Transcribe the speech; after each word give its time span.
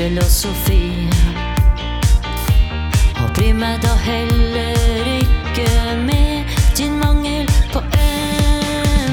livsfilosofi. 0.00 1.08
Og 3.20 3.28
bry 3.34 3.52
meg 3.52 3.80
da 3.82 3.94
heller 4.00 5.08
ikke 5.20 5.96
med 6.06 6.44
din 6.76 6.98
mangel 6.98 7.46
på 7.72 7.80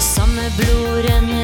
samme 0.00 0.42
blod 0.58 1.04
renner 1.08 1.43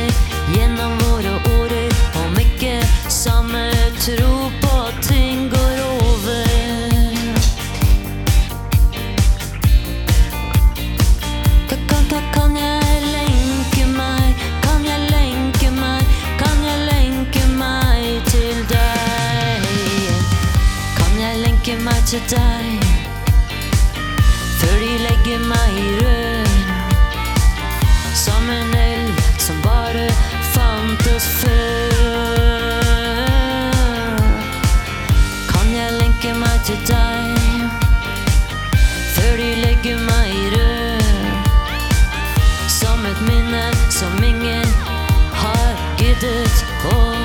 til 22.10 22.22
deg? 22.26 22.81
Før 24.59 24.78
de 24.82 24.94
legger 24.98 25.43
meg 25.47 25.76
i 25.78 25.91
rør 26.00 26.48
Som 28.19 28.50
en 28.50 28.72
elv 28.75 29.21
som 29.38 29.60
bare 29.62 30.09
fantes 30.50 31.28
før 31.43 31.94
Kan 35.53 35.70
jeg 35.76 35.94
lenke 36.00 36.34
meg 36.34 36.59
til 36.66 36.82
deg 36.91 37.38
Før 39.15 39.38
de 39.44 39.54
legger 39.62 40.03
meg 40.10 40.34
i 40.34 40.50
rør 40.56 41.09
Som 42.81 43.06
et 43.06 43.22
minne 43.31 43.65
som 44.00 44.19
ingen 44.32 44.66
har 45.44 45.78
giddet 46.03 46.66
å 46.91 47.19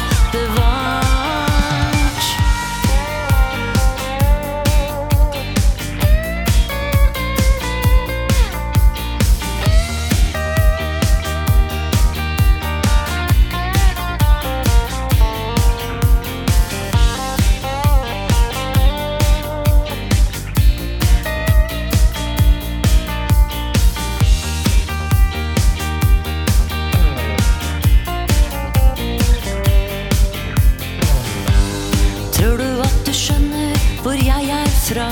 fra? 34.85 35.09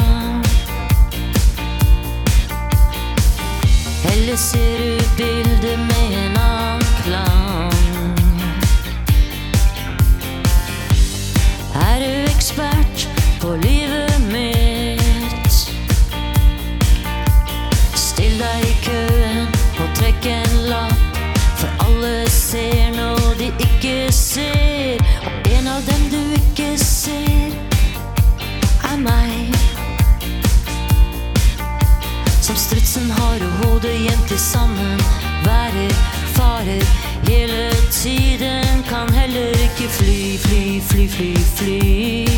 Eller 4.11 4.35
ser 4.35 4.78
du 4.78 5.03
bildet 5.17 5.79
med 5.79 6.17
en 6.25 6.38
annen 6.38 6.84
klang? 7.03 7.72
Er 11.73 12.00
du 12.00 12.31
ekspert 12.35 13.07
på 13.41 13.56
livet 13.66 14.13
mitt? 14.29 15.53
Still 17.95 18.38
deg 18.38 18.66
i 18.69 18.73
køen 18.85 19.47
og 19.81 19.94
trekk 19.97 20.33
en 20.38 20.57
lapp, 20.69 21.22
for 21.57 21.88
alle 21.89 22.17
ser 22.29 22.91
noe 22.97 23.38
de 23.41 23.50
ikke 23.57 24.12
ser. 24.13 24.53
Har 33.88 33.89
jenter 33.89 34.38
sammen. 34.38 34.99
Værer, 35.45 35.94
farer 36.35 36.83
hele 37.27 37.69
tiden. 37.91 38.83
Kan 38.89 39.09
heller 39.13 39.47
ikke 39.47 39.89
fly, 39.89 40.38
fly, 40.38 40.81
fly, 40.81 41.09
fly, 41.09 41.35
fly. 41.38 42.32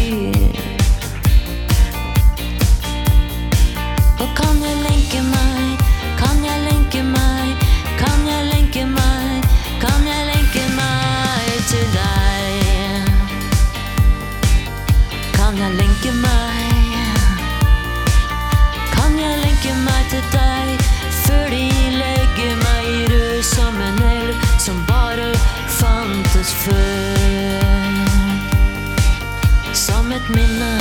Et 30.15 30.29
minne 30.29 30.79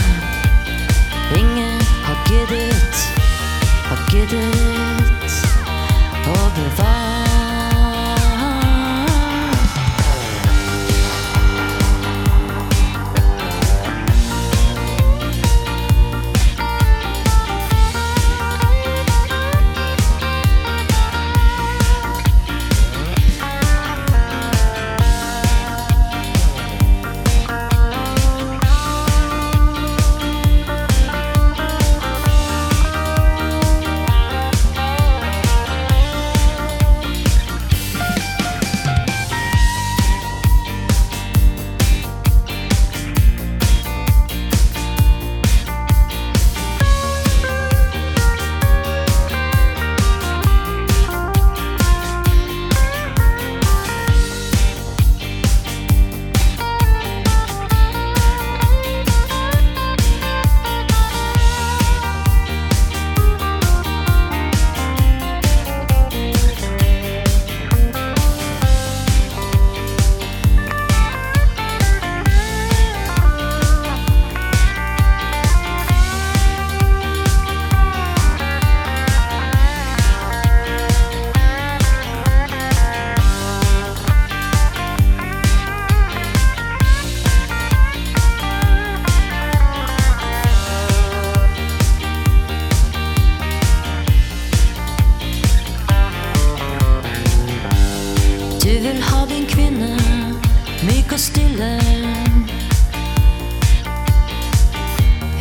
ingen 1.36 1.81
har 2.06 2.19
giddet, 2.28 2.94
har 3.88 3.98
giddet 4.10 5.42
å 6.26 6.38
bevare. 6.54 7.24
stille. 101.25 101.81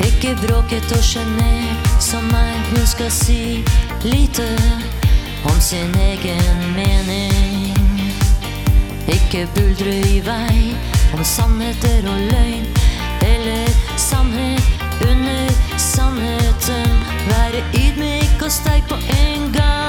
Ikke 0.07 0.35
bråket 0.47 0.91
og 0.95 1.03
sjenert 1.03 1.89
som 2.03 2.24
meg, 2.31 2.56
hun 2.71 2.85
skal 2.88 3.12
si 3.12 3.63
lite 4.03 4.47
om 5.51 5.59
sin 5.59 5.91
egen 6.00 6.63
mening. 6.77 7.75
Ikke 9.12 9.45
buldre 9.56 10.00
i 10.13 10.24
vei 10.24 10.71
om 11.13 11.24
sannheter 11.24 12.07
og 12.13 12.25
løgn, 12.31 12.65
eller 13.27 13.68
sannhet 13.97 14.63
under 15.03 15.56
sannheten. 15.77 17.00
Være 17.27 17.63
ydmyk 17.83 18.44
og 18.45 18.51
sterk 18.51 18.88
på 18.88 19.00
en 19.19 19.51
gang. 19.51 19.82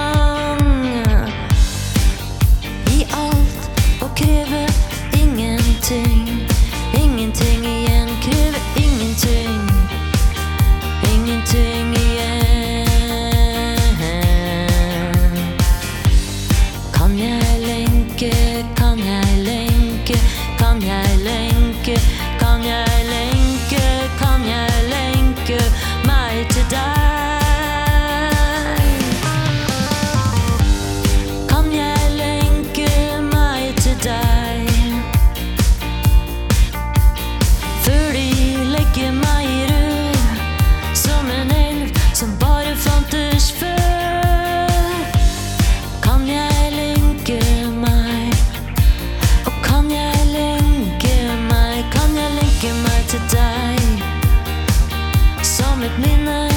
et 55.84 55.98
minne 55.98 56.48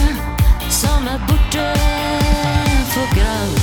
som 0.69 1.07
er 1.07 1.19
borte 1.27 1.67
for 2.93 3.15
grann. 3.15 3.56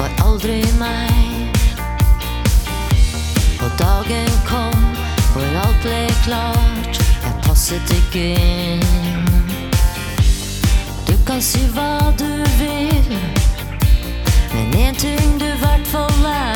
var 0.00 0.10
aldri 0.24 0.64
meg. 0.78 1.56
Og 3.60 3.70
dagen 3.78 4.30
kom 4.48 4.78
hvor 5.32 5.48
alt 5.64 5.82
ble 5.84 6.00
klart. 6.24 7.00
Jeg 7.24 7.34
passet 7.44 7.92
ikke 7.98 8.24
inn. 8.32 9.28
Du 11.08 11.14
kan 11.26 11.42
si 11.44 11.60
hva 11.74 12.12
du 12.18 12.30
vil, 12.62 13.12
men 14.54 14.78
én 14.86 14.96
ting 15.04 15.36
du 15.42 15.50
hvert 15.60 15.86
fall 15.92 16.24
er 16.32 16.49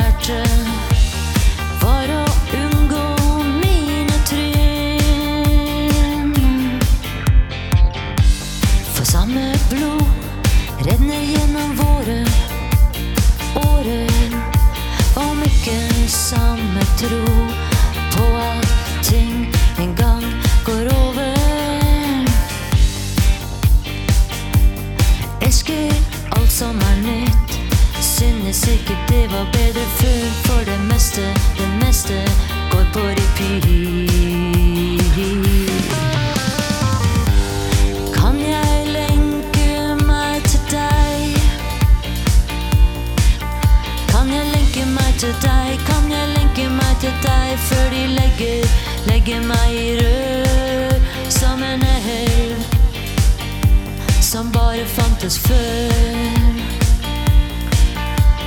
som 54.35 54.51
bare 54.51 54.85
fantes 54.85 55.39
før. 55.39 55.91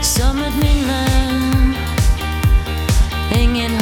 Som 0.02 0.38
et 0.38 0.56
minne 0.60 1.00
ingen 3.40 3.77